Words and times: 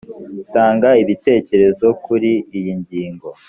tanga 0.53 0.89
ibitekerezo 1.03 1.87
kuri 2.05 2.31
iyi 2.57 2.71
ngingo 2.79 3.27